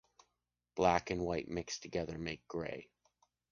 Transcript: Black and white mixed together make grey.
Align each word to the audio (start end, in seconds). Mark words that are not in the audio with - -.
Black 0.73 1.11
and 1.11 1.21
white 1.21 1.47
mixed 1.47 1.83
together 1.83 2.17
make 2.17 2.47
grey. 2.47 2.89